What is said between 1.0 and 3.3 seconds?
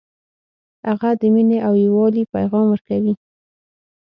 د مینې او یووالي پیغام ورکوي